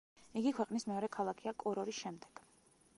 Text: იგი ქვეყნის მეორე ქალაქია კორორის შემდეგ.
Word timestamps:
იგი 0.39 0.53
ქვეყნის 0.59 0.87
მეორე 0.93 1.11
ქალაქია 1.17 1.55
კორორის 1.67 2.01
შემდეგ. 2.07 2.45